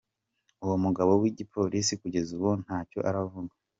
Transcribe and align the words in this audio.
Uwo 0.63 0.75
mugaba 0.83 1.11
w'igipolisi 1.21 1.93
kugeza 2.01 2.29
ubu 2.37 2.49
ntaco 2.63 2.99
aravuga. 3.09 3.53